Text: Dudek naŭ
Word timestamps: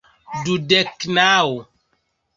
Dudek 0.45 0.97
naŭ 1.17 1.35